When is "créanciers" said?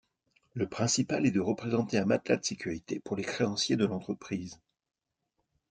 3.23-3.75